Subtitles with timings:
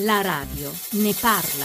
[0.00, 1.64] La radio ne parla.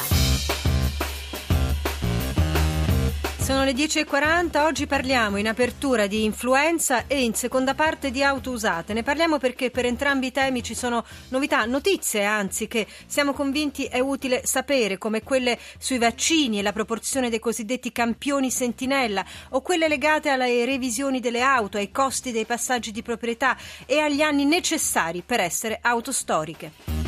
[3.40, 8.52] Sono le 10.40, oggi parliamo in apertura di influenza e in seconda parte di auto
[8.52, 8.94] usate.
[8.94, 13.84] Ne parliamo perché per entrambi i temi ci sono novità, notizie anzi che siamo convinti
[13.84, 19.62] è utile sapere, come quelle sui vaccini e la proporzione dei cosiddetti campioni sentinella o
[19.62, 24.46] quelle legate alle revisioni delle auto, ai costi dei passaggi di proprietà e agli anni
[24.46, 27.01] necessari per essere auto storiche.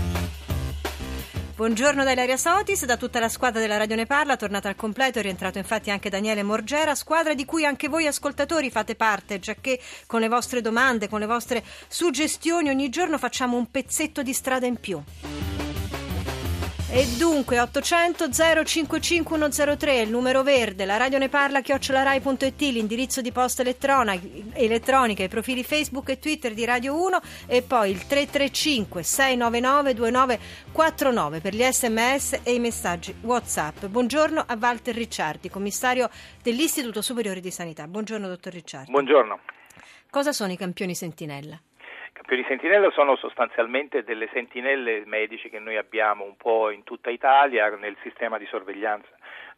[1.63, 5.19] Buongiorno da Ilaria Sotis, da tutta la squadra della Radio Ne Parla, tornata al completo,
[5.19, 9.79] è rientrato infatti anche Daniele Morgera, squadra di cui anche voi ascoltatori fate parte, giacché
[10.05, 14.65] con le vostre domande, con le vostre suggestioni ogni giorno facciamo un pezzetto di strada
[14.65, 15.01] in più.
[16.95, 23.31] E dunque 800 055 103 il numero verde, la radio ne parla chiocciolarai.it, l'indirizzo di
[23.31, 29.93] posta elettronica, i profili Facebook e Twitter di Radio 1 e poi il 335 699
[29.95, 33.85] 2949 per gli sms e i messaggi WhatsApp.
[33.85, 36.11] Buongiorno a Walter Ricciardi, commissario
[36.43, 37.87] dell'Istituto Superiore di Sanità.
[37.87, 38.91] Buongiorno dottor Ricciardi.
[38.91, 39.39] Buongiorno.
[40.11, 41.59] Cosa sono i campioni sentinella?
[42.13, 47.69] Campioni sentinella sono sostanzialmente delle sentinelle medici che noi abbiamo un po' in tutta Italia
[47.75, 49.09] nel sistema di sorveglianza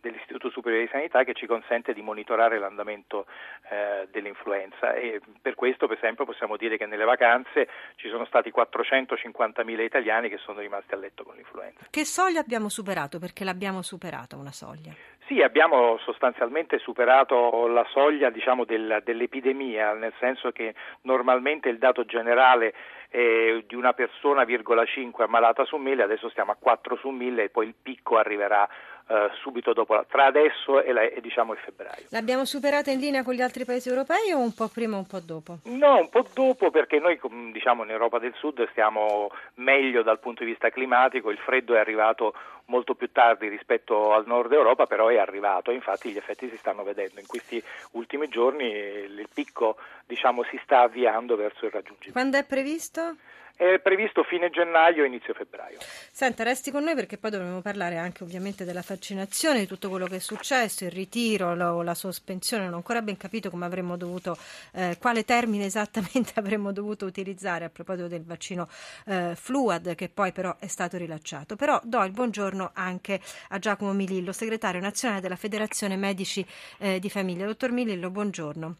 [0.06, 3.25] dell'Istituto Superiore di Sanità che ci consente di monitorare l'andamento
[3.70, 8.53] eh, dell'influenza e per questo per esempio possiamo dire che nelle vacanze ci sono stati
[8.56, 11.86] 450.000 italiani che sono rimasti a letto con l'influenza.
[11.90, 13.17] Che soglia abbiamo superato?
[13.17, 14.94] Perché l'abbiamo superata una soglia?
[15.28, 22.06] Sì, abbiamo sostanzialmente superato la soglia diciamo, del, dell'epidemia, nel senso che normalmente il dato
[22.06, 22.76] generale
[23.09, 27.44] è di una persona, virgola 5 ammalata su 1000, adesso stiamo a 4 su 1000
[27.44, 28.70] e poi il picco arriverà
[29.08, 32.06] eh, subito dopo, tra adesso e, la, e diciamo il febbraio.
[32.09, 35.08] L'abbiamo superata in linea con gli altri paesi europei o un po' prima o un
[35.08, 35.59] po' dopo?
[35.64, 37.20] No, un po' dopo perché noi
[37.52, 41.80] diciamo in Europa del Sud stiamo meglio dal punto di vista climatico, il freddo è
[41.80, 42.34] arrivato
[42.66, 46.58] molto più tardi rispetto al nord Europa, però è arrivato e infatti gli effetti si
[46.58, 47.19] stanno vedendo.
[47.19, 52.12] In questi ultimi giorni il picco diciamo, si sta avviando verso il raggiungimento.
[52.12, 53.18] Quando è previsto?
[53.57, 55.77] È previsto fine gennaio, inizio febbraio.
[56.11, 60.07] Senta, resti con noi perché poi dovremo parlare anche ovviamente della vaccinazione, di tutto quello
[60.07, 62.66] che è successo, il ritiro, la, la sospensione.
[62.66, 64.38] Non ho ancora ben capito come avremmo dovuto,
[64.73, 68.67] eh, quale termine esattamente avremmo dovuto utilizzare a proposito del vaccino
[69.05, 71.55] eh, Fluad, che poi però è stato rilasciato.
[71.55, 76.45] Però do il buongiorno anche a Giacomo Milillo, segretario nazionale della Federazione Medici
[76.79, 77.45] eh, di Famiglia.
[77.45, 78.75] Dottor Milillo, buongiorno.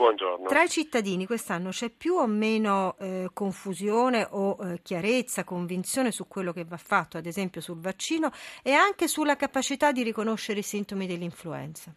[0.00, 0.48] Buongiorno.
[0.48, 6.26] Tra i cittadini quest'anno c'è più o meno eh, confusione o eh, chiarezza, convinzione su
[6.26, 10.62] quello che va fatto, ad esempio sul vaccino e anche sulla capacità di riconoscere i
[10.62, 11.94] sintomi dell'influenza?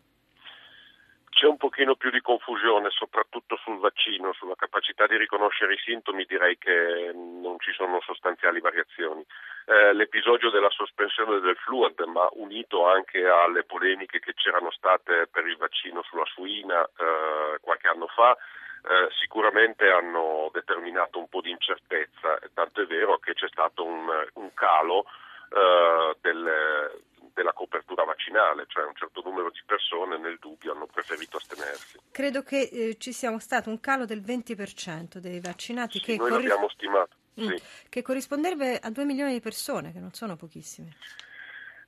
[1.44, 6.24] C'è un pochino più di confusione, soprattutto sul vaccino, sulla capacità di riconoscere i sintomi
[6.24, 9.26] direi che non ci sono sostanziali variazioni.
[9.66, 15.46] Eh, l'episodio della sospensione del fluid, ma unito anche alle polemiche che c'erano state per
[15.46, 21.50] il vaccino sulla suina eh, qualche anno fa, eh, sicuramente hanno determinato un po' di
[21.50, 25.08] incertezza, tanto è vero che c'è stato un, un calo
[25.52, 31.38] eh, del, della copertura vaccinale, cioè un certo numero di persone nel dubbio hanno preferito
[31.38, 32.00] astenersi.
[32.12, 36.30] Credo che eh, ci sia stato un calo del 20% dei vaccinati sì, che noi
[36.30, 37.16] corri- l'abbiamo stimato.
[37.42, 37.64] Mm, sì.
[37.90, 40.96] Che corrisponderebbe a 2 milioni di persone, che non sono pochissime.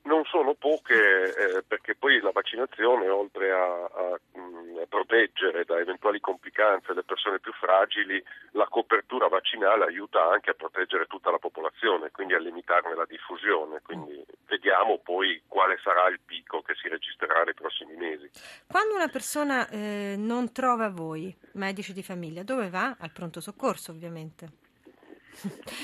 [0.05, 5.79] Non sono poche eh, perché poi la vaccinazione, oltre a, a, mm, a, proteggere da
[5.79, 11.39] eventuali complicanze le persone più fragili, la copertura vaccinale aiuta anche a proteggere tutta la
[11.39, 13.81] popolazione, quindi a limitarne la diffusione.
[13.81, 18.29] Quindi vediamo poi quale sarà il picco che si registrerà nei prossimi mesi.
[18.75, 22.97] Quando una persona eh, non trova voi, medici di famiglia, dove va?
[22.99, 24.49] Al pronto soccorso ovviamente.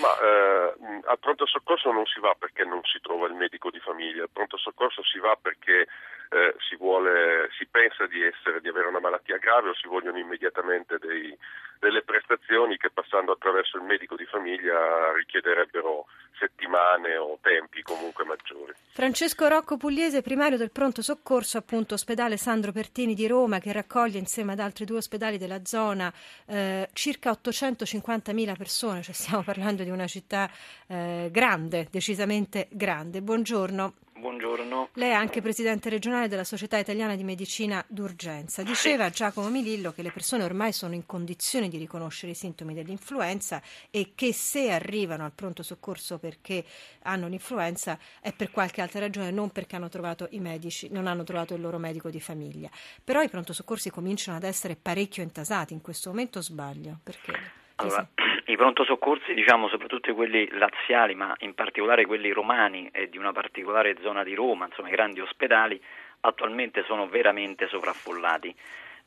[0.02, 0.76] Ma eh,
[1.06, 4.30] al pronto soccorso non si va perché non si trova il medico di famiglia, al
[4.34, 5.88] pronto soccorso si va perché
[6.32, 10.18] eh, si, vuole, si pensa di, essere, di, avere una malattia grave o si vogliono
[10.18, 11.34] immediatamente dei,
[11.82, 16.06] delle prestazioni che passando attraverso il medico di famiglia richiederebbero
[16.38, 18.72] settimane o tempi comunque maggiori.
[18.92, 24.20] Francesco Rocco Pugliese, primario del pronto soccorso, appunto ospedale Sandro Pertini di Roma, che raccoglie
[24.20, 26.14] insieme ad altri due ospedali della zona
[26.46, 30.50] eh, circa 850.000 persone, cioè stiamo parlando di una città
[30.88, 33.22] eh, grande, decisamente grande.
[33.22, 33.94] Buongiorno.
[34.22, 34.90] Buongiorno.
[34.94, 38.62] Lei è anche presidente regionale della Società Italiana di Medicina d'Urgenza.
[38.62, 39.14] Diceva sì.
[39.14, 43.60] Giacomo Milillo che le persone ormai sono in condizione di riconoscere i sintomi dell'influenza
[43.90, 46.64] e che se arrivano al pronto soccorso perché
[47.02, 51.24] hanno l'influenza è per qualche altra ragione, non perché hanno trovato i medici, non hanno
[51.24, 52.70] trovato il loro medico di famiglia.
[53.04, 57.00] Però i pronto soccorsi cominciano ad essere parecchio intasati in questo momento, sbaglio?
[57.02, 57.34] Perché?
[57.78, 58.08] Allora,
[58.52, 63.32] I pronto soccorsi, diciamo soprattutto quelli laziali, ma in particolare quelli romani e di una
[63.32, 65.82] particolare zona di Roma, insomma i grandi ospedali,
[66.20, 68.54] attualmente sono veramente sovraffollati.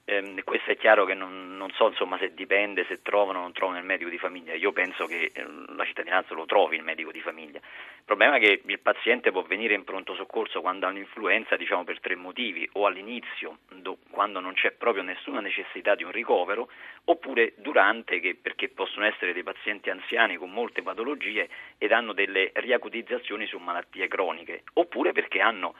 [0.06, 3.52] Eh, questo è chiaro che non, non so insomma, se dipende, se trovano o non
[3.52, 4.52] trovano il medico di famiglia.
[4.52, 7.56] Io penso che eh, la cittadinanza lo trovi il medico di famiglia.
[7.58, 11.84] Il problema è che il paziente può venire in pronto soccorso quando ha un'influenza diciamo,
[11.84, 16.68] per tre motivi, o all'inizio, do, quando non c'è proprio nessuna necessità di un ricovero,
[17.04, 21.48] oppure durante, che, perché possono essere dei pazienti anziani con molte patologie
[21.78, 25.74] ed hanno delle riacutizzazioni su malattie croniche, oppure perché hanno,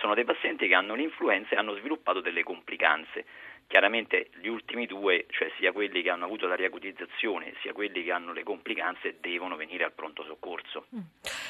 [0.00, 3.24] sono dei pazienti che hanno l'influenza e hanno sviluppato delle complicanze.
[3.70, 8.10] Chiaramente gli ultimi due, cioè sia quelli che hanno avuto la riacutizzazione sia quelli che
[8.10, 10.86] hanno le complicanze, devono venire al pronto soccorso.
[10.92, 10.98] Mm.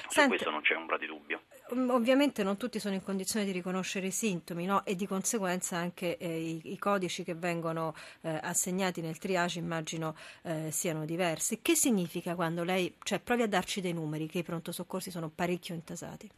[0.07, 1.45] Su questo non c'è ombra di dubbio.
[1.75, 4.85] Mm, ovviamente non tutti sono in condizione di riconoscere i sintomi no?
[4.85, 10.15] e di conseguenza anche eh, i, i, codici che vengono eh, assegnati nel triage immagino
[10.43, 11.63] eh, siano diversi.
[11.63, 15.31] Che significa quando lei, cioè provi a darci dei numeri che i pronto soccorsi sono
[15.35, 16.29] parecchio intasati?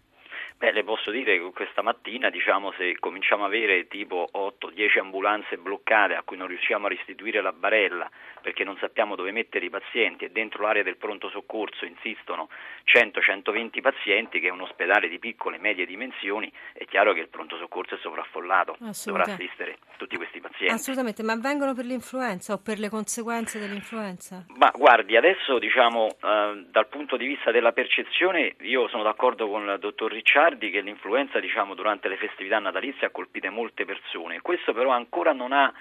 [0.56, 5.58] Beh, le posso dire che questa mattina, diciamo, se cominciamo a avere tipo 8-10 ambulanze
[5.58, 8.08] bloccate a cui non riusciamo a restituire la barella
[8.40, 12.49] perché non sappiamo dove mettere i pazienti e dentro l'area del pronto soccorso insistono
[12.84, 17.28] 100-120 pazienti che è un ospedale di piccole e medie dimensioni, è chiaro che il
[17.28, 20.31] pronto soccorso è sovraffollato, dovrà assistere tutti questi.
[20.72, 24.44] Assolutamente, ma vengono per l'influenza o per le conseguenze dell'influenza?
[24.56, 29.69] Ma guardi, adesso diciamo eh, dal punto di vista della percezione io sono d'accordo con
[29.69, 34.72] il dottor Ricciardi che l'influenza diciamo, durante le festività natalizie ha colpito molte persone, questo
[34.72, 35.72] però ancora non ha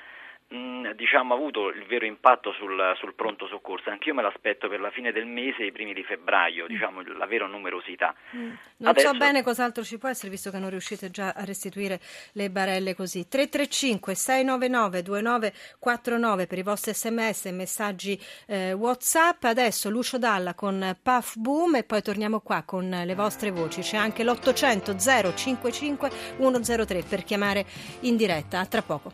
[0.52, 3.90] mh, diciamo, avuto il vero impatto sul, sul, pronto soccorso.
[3.90, 7.46] Anch'io me l'aspetto per la fine del mese, i primi di febbraio, diciamo, la vera
[7.48, 8.14] numerosità.
[8.36, 8.52] Mm.
[8.78, 9.08] Non Adesso...
[9.08, 12.00] so bene cos'altro ci può essere, visto che non riuscite già a restituire
[12.34, 13.28] le barelle così.
[13.28, 19.44] 335 699 2949 per i vostri sms e messaggi eh, WhatsApp.
[19.44, 23.82] Adesso Lucio Dalla con Puff Boom e poi torniamo qua con le vostre voci.
[23.82, 27.66] C'è anche l'800 055 103 per chiamare
[28.02, 28.60] in diretta.
[28.60, 29.12] A tra poco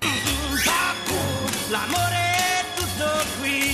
[1.69, 3.66] l'amore è tutto qui.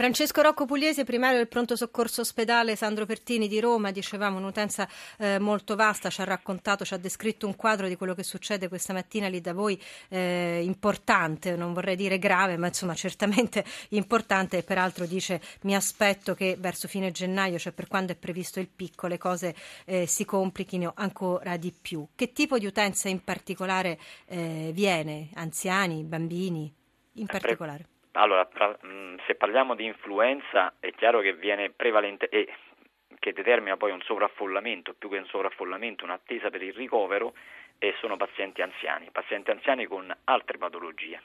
[0.00, 4.88] Francesco Rocco Pugliese, primario del pronto soccorso ospedale Sandro Pertini di Roma, dicevamo un'utenza
[5.18, 8.68] eh, molto vasta, ci ha raccontato, ci ha descritto un quadro di quello che succede
[8.68, 14.56] questa mattina lì da voi, eh, importante, non vorrei dire grave, ma insomma certamente importante
[14.56, 18.68] e peraltro dice mi aspetto che verso fine gennaio, cioè per quando è previsto il
[18.74, 19.54] picco, le cose
[19.84, 22.08] eh, si complichino ancora di più.
[22.14, 23.98] Che tipo di utenza in particolare
[24.28, 25.28] eh, viene?
[25.34, 26.74] Anziani, bambini?
[27.16, 27.89] In particolare?
[28.12, 28.48] Allora,
[28.86, 32.52] mm, se parliamo di influenza è chiaro che viene prevalente e
[33.18, 37.34] che determina poi un sovraffollamento, più che un sovraffollamento, un'attesa per il ricovero
[37.78, 41.20] e sono pazienti anziani, pazienti anziani con altre patologie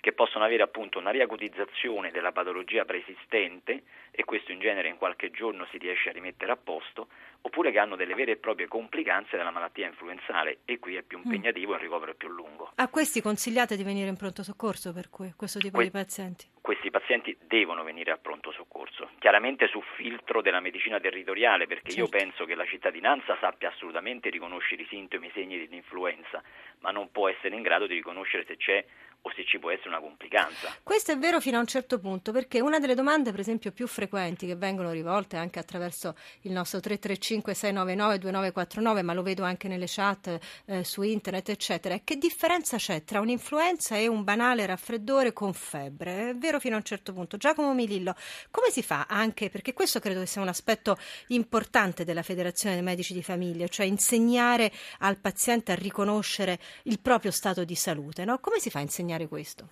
[0.00, 5.30] che possono avere appunto una riacutizzazione della patologia preesistente e questo in genere in qualche
[5.30, 7.08] giorno si riesce a rimettere a posto,
[7.42, 11.18] oppure che hanno delle vere e proprie complicanze della malattia influenzale e qui è più
[11.18, 11.22] mm.
[11.24, 12.72] impegnativo e il ricovero è più lungo.
[12.74, 16.46] A questi consigliate di venire in pronto soccorso per cui, questo tipo que- di pazienti?
[16.60, 22.00] Questi pazienti devono venire al pronto soccorso, chiaramente su filtro della medicina territoriale, perché certo.
[22.00, 26.42] io penso che la cittadinanza sappia assolutamente riconoscere i sintomi e i segni dell'influenza,
[26.80, 28.84] ma non può essere in grado di riconoscere se c'è
[29.22, 30.74] o se ci può essere una complicanza.
[30.82, 33.86] Questo è vero fino a un certo punto, perché una delle domande, per esempio, più
[33.86, 39.68] frequenti che vengono rivolte anche attraverso il nostro 335 699 2949, ma lo vedo anche
[39.68, 45.32] nelle chat eh, su internet, eccetera, che differenza c'è tra un'influenza e un banale raffreddore
[45.32, 46.30] con febbre?
[46.30, 47.36] È vero fino a un certo punto.
[47.36, 48.14] Giacomo Milillo,
[48.50, 53.14] come si fa anche, perché questo credo sia un aspetto importante della Federazione dei Medici
[53.14, 58.38] di Famiglia, cioè insegnare al paziente a riconoscere il proprio stato di salute, no?
[58.40, 59.68] Come si fa a insegnare questo?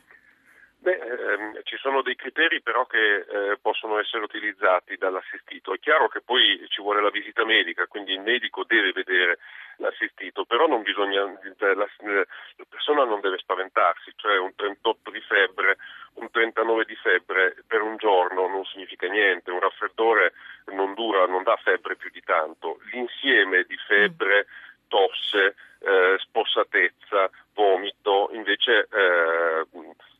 [0.80, 5.74] Beh, ehm, ci sono dei criteri però che eh, possono essere utilizzati dall'assistito.
[5.74, 9.38] È chiaro che poi ci vuole la visita medica, quindi il medico deve vedere
[9.78, 15.78] l'assistito, però bisogna, la, la persona non deve spaventarsi, cioè un 38 di febbre,
[16.14, 20.32] un 39 di febbre per un giorno non significa niente, un raffreddore
[20.66, 22.78] non dura, non dà febbre più di tanto.
[22.92, 24.46] L'insieme di febbre,
[24.88, 29.66] tosse, eh, spossatezza, vomito, invece eh,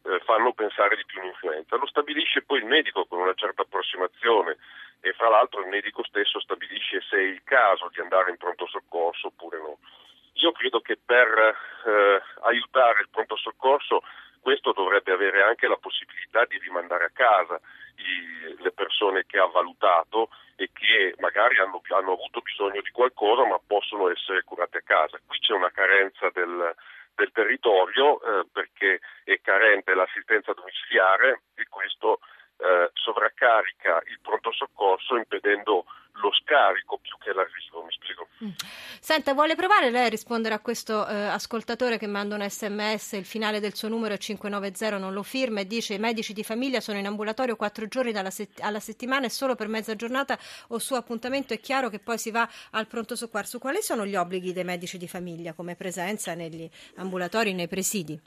[0.05, 1.77] eh, fanno pensare di più un'influenza.
[1.77, 4.57] Lo stabilisce poi il medico con una certa approssimazione
[5.01, 8.67] e fra l'altro il medico stesso stabilisce se è il caso di andare in pronto
[8.67, 9.79] soccorso oppure no.
[10.35, 14.03] Io credo che per eh, aiutare il pronto soccorso
[14.41, 17.61] questo dovrebbe avere anche la possibilità di rimandare a casa
[17.97, 23.45] i, le persone che ha valutato e che magari hanno, hanno avuto bisogno di qualcosa
[23.45, 25.21] ma possono essere curate a casa.
[25.27, 26.75] Qui c'è una carenza del,
[27.19, 32.21] del territorio eh, perché è carente l'assistenza domiciliare e questo
[32.59, 35.85] eh, sovraccarica il pronto soccorso impedendo
[36.23, 38.29] lo scarico più che l'arrivo, mi spiego.
[38.43, 38.51] Mm.
[39.09, 43.25] Senta, vuole provare lei a rispondere a questo eh, ascoltatore che manda un sms, il
[43.25, 46.81] finale del suo numero è 590, non lo firma e dice i medici di famiglia
[46.81, 50.37] sono in ambulatorio quattro giorni set- alla settimana e solo per mezza giornata
[50.69, 53.59] o su appuntamento è chiaro che poi si va al pronto soccorso.
[53.59, 58.21] Quali sono gli obblighi dei medici di famiglia come presenza negli ambulatori, nei presidi?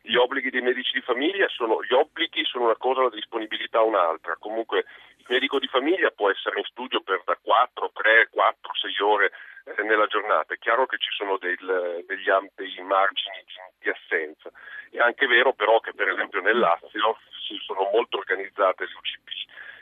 [0.00, 4.34] Gli obblighi dei medici di famiglia sono, gli obblighi sono una cosa, la disponibilità un'altra.
[4.38, 4.86] Comunque
[5.18, 9.30] il medico di famiglia può essere in studio per da 4, 3, 4, 6 ore
[9.64, 10.54] eh, nella giornata.
[10.54, 13.54] È chiaro che ci sono del, degli ampi margini di,
[13.84, 14.50] di assenza.
[14.90, 17.18] È anche vero però che per esempio nel Lazio
[17.66, 19.24] sono molto organizzate le UCP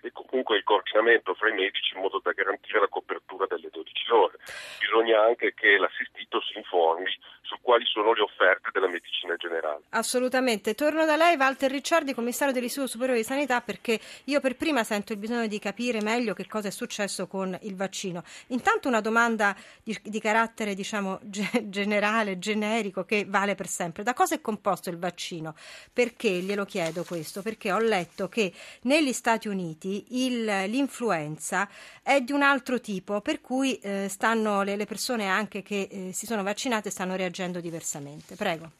[0.03, 4.11] e comunque il coordinamento fra i medici in modo da garantire la copertura delle 12
[4.11, 4.39] ore.
[4.81, 7.07] Bisogna anche che l'assistito si informi
[7.53, 9.83] su quali sono le offerte della medicina generale.
[9.91, 10.75] Assolutamente.
[10.75, 15.13] Torno da lei, Walter Ricciardi, commissario dell'Istituto Superiore di Sanità, perché io per prima sento
[15.13, 18.23] il bisogno di capire meglio che cosa è successo con il vaccino.
[18.49, 24.03] Intanto una domanda di, di carattere, diciamo, ge- generale, generico, che vale per sempre.
[24.03, 25.55] Da cosa è composto il vaccino?
[25.93, 27.43] Perché glielo chiedo questo?
[27.43, 31.69] Perché ho letto che negli Stati Uniti il, l'influenza
[32.03, 36.13] è di un altro tipo, per cui eh, stanno le, le, persone anche che eh,
[36.13, 38.37] si sono vaccinate stanno reagendo diversamente.
[38.37, 38.71] Prego.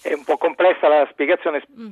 [0.00, 1.90] È un po' complessa la spiegazione, mm.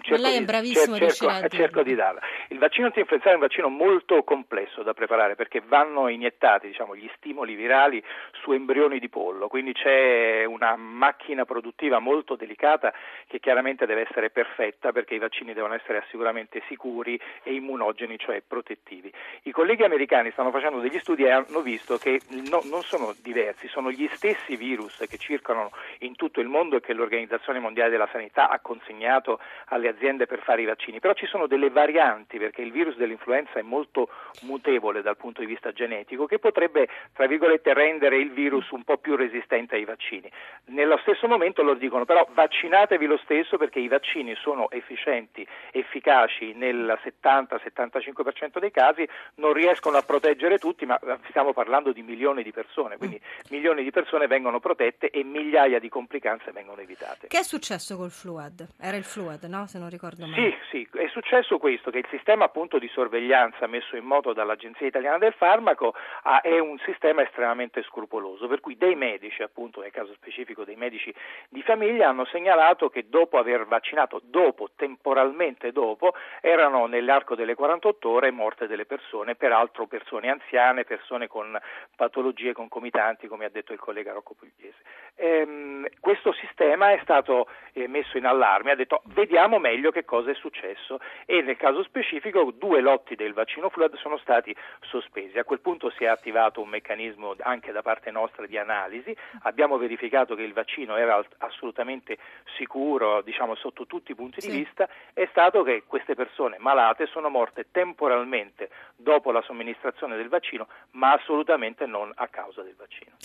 [0.00, 2.20] cerco, lei è bravissimo di, cerco, cerco di darla.
[2.48, 7.08] Il vaccino antinfluenzale è un vaccino molto complesso da preparare perché vanno iniettati diciamo, gli
[7.16, 8.02] stimoli virali
[8.42, 12.92] su embrioni di pollo, quindi c'è una macchina produttiva molto delicata
[13.26, 18.42] che chiaramente deve essere perfetta perché i vaccini devono essere sicuramente sicuri e immunogeni, cioè
[18.46, 19.12] protettivi.
[19.42, 23.68] I colleghi americani stanno facendo degli studi e hanno visto che no, non sono diversi,
[23.68, 27.90] sono gli stessi virus che circolano in tutto il mondo e che l'organizzazione l'Organizzazione Mondiale
[27.90, 32.38] della Sanità ha consegnato alle aziende per fare i vaccini, però ci sono delle varianti
[32.38, 34.08] perché il virus dell'influenza è molto
[34.42, 38.98] mutevole dal punto di vista genetico che potrebbe, tra virgolette, rendere il virus un po'
[38.98, 40.30] più resistente ai vaccini.
[40.66, 46.52] Nello stesso momento loro dicono però vaccinatevi lo stesso perché i vaccini sono efficienti, efficaci
[46.54, 49.06] nel 70-75% dei casi,
[49.36, 53.20] non riescono a proteggere tutti, ma stiamo parlando di milioni di persone, quindi
[53.50, 57.21] milioni di persone vengono protette e migliaia di complicanze vengono evitate.
[57.28, 58.66] Che è successo col Fluad?
[58.80, 59.66] Era il Fluad, no?
[59.66, 60.58] Se non ricordo male.
[60.70, 64.86] Sì, sì, è successo questo, che il sistema appunto di sorveglianza messo in moto dall'Agenzia
[64.86, 69.92] Italiana del Farmaco ha, è un sistema estremamente scrupoloso, per cui dei medici, appunto nel
[69.92, 71.14] caso specifico dei medici
[71.48, 78.08] di famiglia, hanno segnalato che dopo aver vaccinato, dopo, temporalmente dopo, erano nell'arco delle 48
[78.08, 81.58] ore morte delle persone, peraltro persone anziane, persone con
[81.94, 84.80] patologie concomitanti, come ha detto il collega Rocco Pugliese.
[85.14, 90.04] Ehm, questo sistema è stato stato eh, messo in allarme, ha detto vediamo meglio che
[90.04, 95.38] cosa è successo e nel caso specifico due lotti del vaccino Flood sono stati sospesi.
[95.38, 99.76] A quel punto si è attivato un meccanismo anche da parte nostra di analisi, abbiamo
[99.76, 102.16] verificato che il vaccino era assolutamente
[102.56, 104.50] sicuro, diciamo sotto tutti i punti sì.
[104.50, 110.28] di vista, è stato che queste persone malate sono morte temporalmente dopo la somministrazione del
[110.28, 113.16] vaccino, ma assolutamente non a causa del vaccino.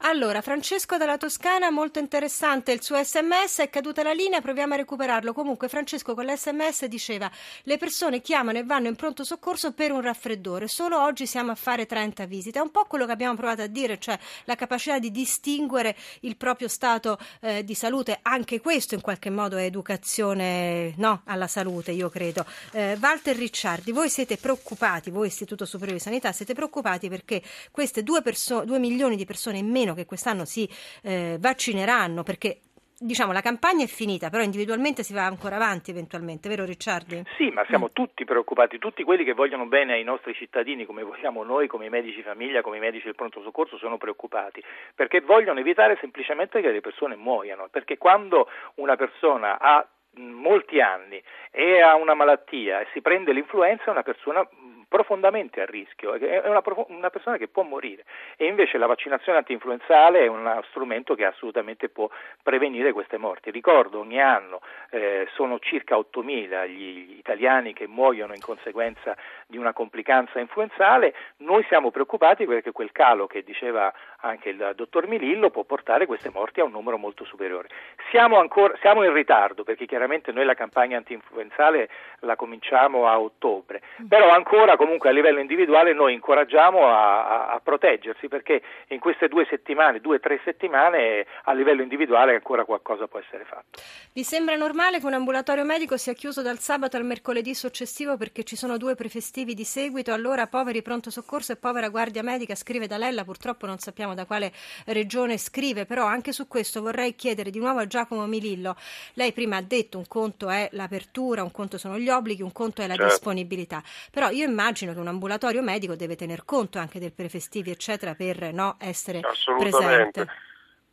[0.00, 4.76] Allora, Francesco dalla Toscana, molto interessante il suo sms, è caduta la linea, proviamo a
[4.76, 5.32] recuperarlo.
[5.32, 7.30] Comunque Francesco con l'sms diceva
[7.62, 11.54] le persone chiamano e vanno in pronto soccorso per un raffreddore, solo oggi siamo a
[11.54, 12.58] fare 30 visite.
[12.58, 16.36] È un po' quello che abbiamo provato a dire, cioè la capacità di distinguere il
[16.36, 21.92] proprio stato eh, di salute, anche questo in qualche modo è educazione no, alla salute,
[21.92, 22.44] io credo.
[22.72, 28.02] Eh, Walter Ricciardi, voi siete preoccupati, voi Istituto Superiore di Sanità, siete preoccupati perché queste
[28.02, 30.68] due, perso- due milioni di persone in meno che quest'anno si
[31.02, 32.60] eh, vaccineranno, perché
[32.98, 37.22] diciamo la campagna è finita, però individualmente si va ancora avanti eventualmente, vero Ricciardi?
[37.36, 37.92] Sì, ma siamo mm.
[37.92, 41.90] tutti preoccupati, tutti quelli che vogliono bene ai nostri cittadini, come vogliamo noi, come i
[41.90, 44.62] medici famiglia, come i medici del pronto soccorso, sono preoccupati,
[44.94, 49.86] perché vogliono evitare semplicemente che le persone muoiano, perché quando una persona ha
[50.18, 54.46] molti anni e ha una malattia e si prende l'influenza una persona
[54.88, 58.04] profondamente a rischio, è una, una, persona che può morire
[58.36, 62.08] e invece la vaccinazione antinfluenzale è uno strumento che assolutamente può
[62.42, 63.50] prevenire queste morti.
[63.50, 69.16] Ricordo ogni anno eh, sono circa 8.000 gli italiani che muoiono in conseguenza
[69.46, 73.92] di una complicanza influenzale, noi siamo preoccupati perché quel calo che diceva
[74.26, 77.68] anche il dottor Milillo, può portare queste morti a un numero molto superiore.
[78.10, 81.88] Siamo, ancora, siamo in ritardo perché chiaramente noi la campagna antinfluenzale
[82.20, 87.60] la cominciamo a ottobre, però ancora comunque a livello individuale noi incoraggiamo a, a, a
[87.60, 93.06] proteggersi perché in queste due settimane, due o tre settimane a livello individuale ancora qualcosa
[93.06, 93.80] può essere fatto.
[94.12, 98.42] Vi sembra normale che un ambulatorio medico sia chiuso dal sabato al mercoledì successivo perché
[98.44, 100.12] ci sono due prefestivi di seguito?
[100.12, 104.52] Allora poveri pronto soccorso e povera guardia medica, scrive Dalella, purtroppo non sappiamo da quale
[104.86, 108.74] regione scrive, però anche su questo vorrei chiedere di nuovo a Giacomo Milillo.
[109.14, 112.82] Lei prima ha detto un conto è l'apertura, un conto sono gli obblighi, un conto
[112.82, 113.12] è la certo.
[113.12, 113.80] disponibilità,
[114.10, 118.52] però io immagino che un ambulatorio medico deve tener conto anche del prefestivi eccetera per
[118.52, 119.20] no, essere
[119.58, 120.26] presente.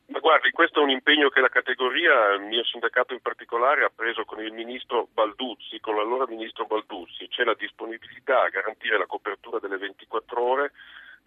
[0.07, 3.91] Ma guardi, questo è un impegno che la categoria, il mio sindacato in particolare, ha
[3.93, 7.29] preso con il ministro Balduzzi, con l'allora ministro Balduzzi.
[7.29, 10.71] C'è la disponibilità a garantire la copertura delle 24 ore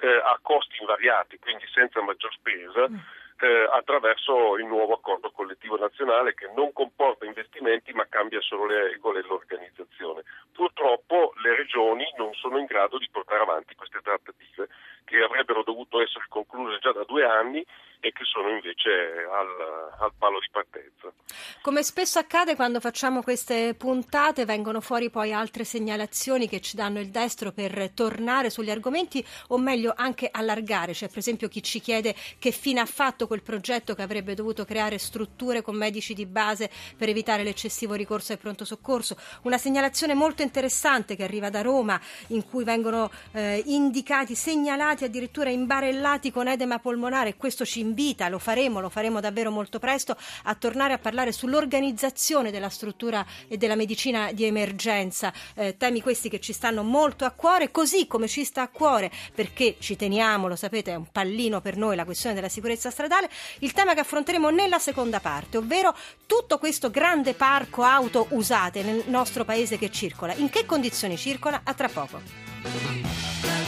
[0.00, 2.88] eh, a costi invariati, quindi senza maggior spesa.
[2.88, 8.66] Mm eh, attraverso il nuovo accordo collettivo nazionale che non comporta investimenti ma cambia solo
[8.66, 10.22] le regole e l'organizzazione.
[10.52, 14.68] Purtroppo le regioni non sono in grado di portare avanti queste trattative
[15.04, 17.64] che avrebbero dovuto essere concluse già da due anni
[18.06, 18.88] e che sono invece
[19.28, 21.12] al, al, palo di partenza.
[21.60, 27.00] Come spesso accade quando facciamo queste puntate vengono fuori poi altre segnalazioni che ci danno
[27.00, 31.80] il destro per tornare sugli argomenti o meglio anche allargare, c'è per esempio chi ci
[31.80, 36.26] chiede che fine ha fatto quel progetto che avrebbe dovuto creare strutture con medici di
[36.26, 41.62] base per evitare l'eccessivo ricorso al pronto soccorso, una segnalazione molto interessante che arriva da
[41.62, 47.80] Roma in cui vengono eh, indicati, segnalati addirittura imbarellati con edema polmonare e questo ci
[47.96, 53.24] invita, lo faremo, lo faremo davvero molto presto, a tornare a parlare sull'organizzazione della struttura
[53.48, 58.06] e della medicina di emergenza, eh, temi questi che ci stanno molto a cuore, così
[58.06, 61.96] come ci sta a cuore, perché ci teniamo, lo sapete, è un pallino per noi
[61.96, 66.90] la questione della sicurezza stradale, il tema che affronteremo nella seconda parte, ovvero tutto questo
[66.90, 70.34] grande parco auto usate nel nostro paese che circola.
[70.34, 71.62] In che condizioni circola?
[71.64, 73.65] A tra poco.